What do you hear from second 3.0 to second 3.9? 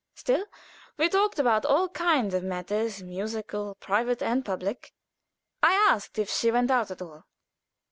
musical,